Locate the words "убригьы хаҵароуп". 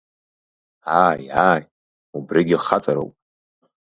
2.17-3.13